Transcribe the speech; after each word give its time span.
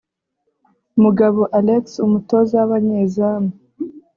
Mugabo 1.03 1.39
Alexis 1.57 2.01
(Umutoza 2.05 2.53
w’abanyezamu) 2.59 3.51